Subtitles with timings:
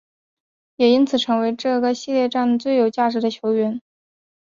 [0.77, 3.79] 也因此成为这个系列战的最有价值球员。